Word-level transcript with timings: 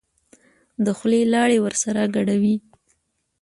د 0.85 0.87
خولې 0.97 1.21
لاړې 1.33 1.57
ورسره 1.61 2.01
ګډوي. 2.15 2.55